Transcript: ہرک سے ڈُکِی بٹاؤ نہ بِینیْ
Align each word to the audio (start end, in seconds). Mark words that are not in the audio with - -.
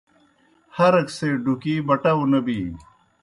ہرک 0.77 1.07
سے 1.17 1.27
ڈُکِی 1.43 1.75
بٹاؤ 1.87 2.21
نہ 2.31 2.39
بِینیْ 2.45 2.73